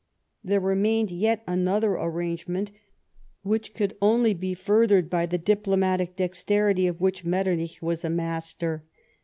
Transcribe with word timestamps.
Tliere 0.43 0.63
remained 0.63 1.11
yet 1.11 1.43
another 1.45 1.93
arrangement 1.93 2.71
which 3.43 3.75
could 3.75 3.95
only 4.01 4.33
be 4.33 4.55
furthered 4.55 5.11
by 5.11 5.27
the 5.27 5.37
diplomatic 5.37 6.15
dexterity 6.15 6.87
of 6.87 6.99
which 6.99 7.23
Metternich 7.23 7.83
was 7.83 8.03
a 8.03 8.09
master. 8.09 8.83